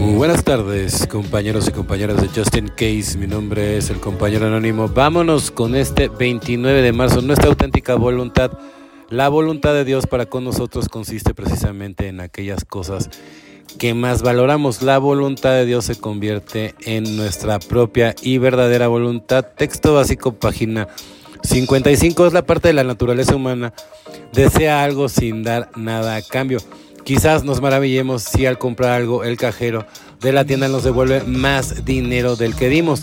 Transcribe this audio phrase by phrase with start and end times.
[0.00, 3.18] Buenas tardes, compañeros y compañeras de Justin Case.
[3.18, 4.86] Mi nombre es el compañero anónimo.
[4.86, 8.52] Vámonos con este 29 de marzo, nuestra auténtica voluntad.
[9.10, 13.10] La voluntad de Dios para con nosotros consiste precisamente en aquellas cosas
[13.76, 14.82] que más valoramos.
[14.82, 19.46] La voluntad de Dios se convierte en nuestra propia y verdadera voluntad.
[19.56, 20.86] Texto básico, página
[21.42, 23.74] 55 es la parte de la naturaleza humana.
[24.32, 26.60] Desea algo sin dar nada a cambio.
[27.08, 29.86] Quizás nos maravillemos si al comprar algo el cajero
[30.20, 33.00] de la tienda nos devuelve más dinero del que dimos.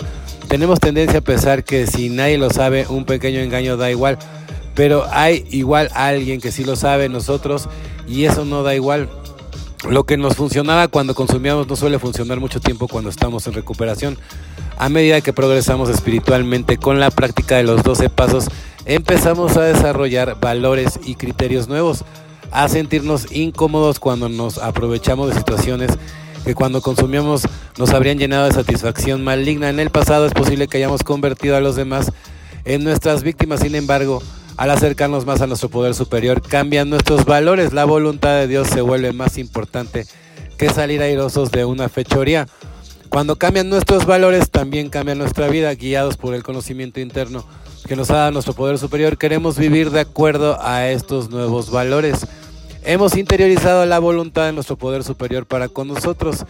[0.48, 4.20] Tenemos tendencia a pensar que si nadie lo sabe, un pequeño engaño da igual.
[4.76, 7.68] Pero hay igual alguien que sí lo sabe, nosotros,
[8.08, 9.10] y eso no da igual.
[9.90, 14.20] Lo que nos funcionaba cuando consumíamos no suele funcionar mucho tiempo cuando estamos en recuperación.
[14.78, 18.50] A medida que progresamos espiritualmente con la práctica de los 12 pasos,
[18.86, 22.06] empezamos a desarrollar valores y criterios nuevos
[22.56, 25.92] a sentirnos incómodos cuando nos aprovechamos de situaciones
[26.46, 27.42] que cuando consumíamos
[27.78, 29.70] nos habrían llenado de satisfacción maligna.
[29.70, 32.14] En el pasado es posible que hayamos convertido a los demás
[32.64, 34.24] en nuestras víctimas, sin embargo,
[34.56, 37.74] al acercarnos más a nuestro poder superior, cambian nuestros valores.
[37.74, 40.06] La voluntad de Dios se vuelve más importante
[40.58, 42.48] que salir airosos de una fechoría.
[43.10, 47.46] Cuando cambian nuestros valores, también cambia nuestra vida, guiados por el conocimiento interno
[47.86, 49.18] que nos ha dado nuestro poder superior.
[49.18, 52.28] Queremos vivir de acuerdo a estos nuevos valores.
[52.84, 56.46] Hemos interiorizado la voluntad de nuestro poder superior para con nosotros.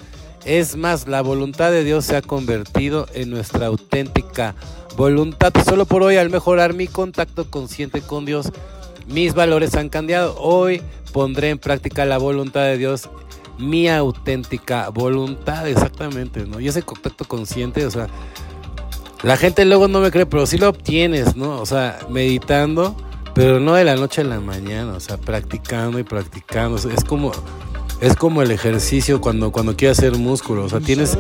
[0.46, 4.56] Es más, la voluntad de Dios se ha convertido en nuestra auténtica
[4.96, 5.52] voluntad.
[5.68, 8.52] Solo por hoy, al mejorar mi contacto consciente con Dios,
[9.08, 10.36] mis valores han cambiado.
[10.40, 13.10] Hoy pondré en práctica la voluntad de Dios,
[13.58, 16.60] mi auténtica voluntad, exactamente, ¿no?
[16.60, 18.08] Y ese contacto consciente, o sea,
[19.26, 21.60] la gente luego no me cree, pero sí lo obtienes, ¿no?
[21.60, 22.96] O sea, meditando
[23.36, 26.78] pero no de la noche a la mañana, o sea, practicando y practicando.
[26.78, 27.34] Es como,
[28.00, 31.18] es como el ejercicio cuando, cuando quieres hacer músculo, o sea, tienes,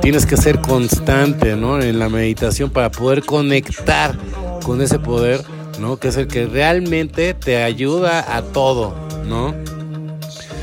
[0.00, 1.82] tienes que ser constante, ¿no?
[1.82, 4.16] En la meditación para poder conectar
[4.62, 5.42] con ese poder,
[5.80, 5.96] ¿no?
[5.96, 8.94] Que es el que realmente te ayuda a todo,
[9.26, 9.52] ¿no?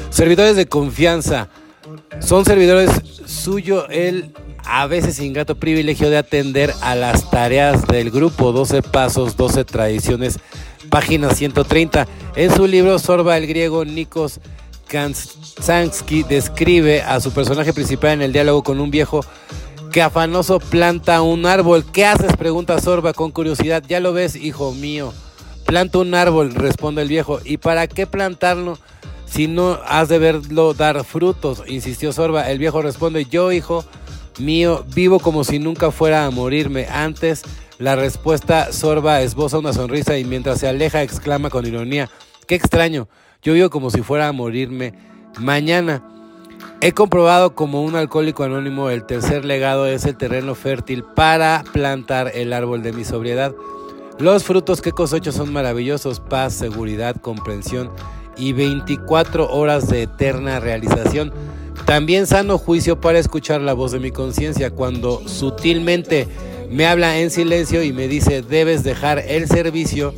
[0.10, 1.50] Servidores de confianza.
[2.22, 2.90] Son servidores
[3.26, 4.32] suyo el
[4.66, 10.40] a veces ingrato privilegio de atender a las tareas del grupo 12 pasos, 12 tradiciones
[10.90, 12.08] página 130.
[12.36, 14.40] En su libro Sorba el griego, Nikos
[14.88, 19.22] Kansansky describe a su personaje principal en el diálogo con un viejo
[19.92, 21.86] que afanoso planta un árbol.
[21.92, 22.36] ¿Qué haces?
[22.38, 23.84] pregunta Sorba con curiosidad.
[23.88, 25.14] Ya lo ves, hijo mío.
[25.66, 27.40] Planta un árbol, responde el viejo.
[27.44, 28.78] ¿Y para qué plantarlo
[29.26, 31.64] si no has de verlo dar frutos?
[31.68, 32.50] insistió Sorba.
[32.50, 33.86] El viejo responde, yo, hijo
[34.40, 36.88] mío, vivo como si nunca fuera a morirme.
[36.88, 37.44] Antes
[37.80, 42.10] la respuesta sorba esboza una sonrisa y mientras se aleja exclama con ironía,
[42.48, 43.08] qué extraño,
[43.42, 44.94] yo vivo como si fuera a morirme
[45.40, 46.04] mañana.
[46.82, 52.32] He comprobado como un alcohólico anónimo el tercer legado es el terreno fértil para plantar
[52.36, 53.54] el árbol de mi sobriedad.
[54.20, 57.90] Los frutos que cosecho son maravillosos, paz, seguridad, comprensión
[58.38, 61.34] y 24 horas de eterna realización.
[61.86, 66.28] También sano juicio para escuchar la voz de mi conciencia cuando sutilmente
[66.70, 70.14] me habla en silencio y me dice, debes dejar el servicio,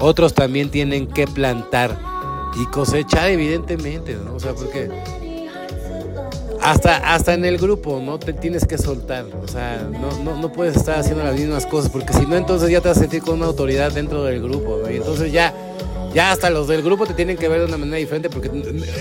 [0.00, 1.96] otros también tienen que plantar
[2.60, 4.34] y cosechar evidentemente, ¿no?
[4.34, 4.90] O sea, porque
[6.60, 8.18] hasta, hasta en el grupo, ¿no?
[8.18, 9.88] Te tienes que soltar, o sea,
[10.24, 12.98] no, no, puedes estar haciendo las mismas cosas, porque si no, entonces ya te vas
[12.98, 14.90] a sentir con una autoridad dentro del grupo, ¿no?
[14.90, 15.54] Y entonces ya,
[16.12, 18.50] ya hasta los del grupo te tienen que ver de una manera diferente, porque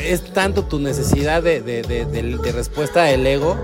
[0.06, 3.58] es tanto tu necesidad de, de, respuesta del ego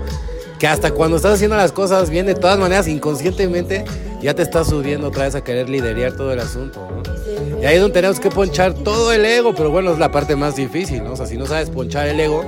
[0.58, 3.84] que hasta cuando estás haciendo las cosas bien, de todas maneras, inconscientemente,
[4.22, 6.88] ya te estás subiendo otra vez a querer liderar todo el asunto.
[6.90, 7.60] ¿no?
[7.60, 10.34] Y ahí es donde tenemos que ponchar todo el ego, pero bueno, es la parte
[10.34, 11.12] más difícil, ¿no?
[11.12, 12.44] O sea, si no sabes ponchar el ego,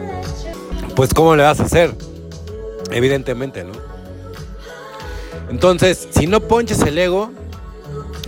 [0.97, 1.93] pues ¿cómo le vas a hacer?
[2.91, 3.73] Evidentemente, ¿no?
[5.51, 7.31] Entonces, si no ponches el ego,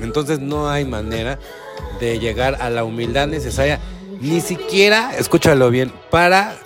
[0.02, 1.38] entonces no hay manera
[2.00, 3.78] de llegar a la humildad necesaria,
[4.20, 6.56] ni siquiera, escúchalo bien, para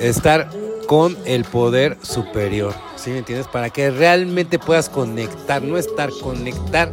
[0.00, 0.50] estar
[0.86, 2.74] con el poder superior.
[2.96, 3.46] ¿Sí me entiendes?
[3.48, 6.92] Para que realmente puedas conectar, no estar, conectar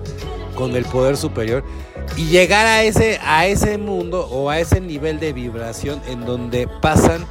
[0.56, 1.64] con el poder superior
[2.18, 6.68] y llegar a ese, a ese mundo o a ese nivel de vibración en donde
[6.82, 7.26] pasan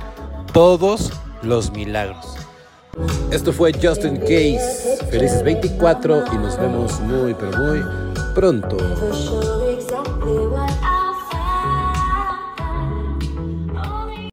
[0.52, 2.36] todos los milagros.
[3.30, 4.98] Esto fue Justin Case.
[5.10, 8.76] Felices 24 y nos vemos muy, pero muy pronto.